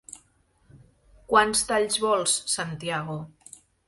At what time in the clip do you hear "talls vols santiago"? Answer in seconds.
1.71-3.19